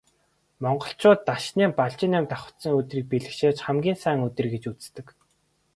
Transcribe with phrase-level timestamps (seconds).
[0.63, 5.07] Монголчууд Дашням, Балжинням давхацсан өдрийг бэлгэшээж хамгийн сайн өдөр гэж үздэг.